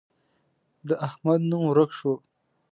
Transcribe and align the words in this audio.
د 0.87 0.89
احمد 1.07 1.41
نوم 1.49 1.63
ورک 1.67 1.91
شو. 1.99 2.13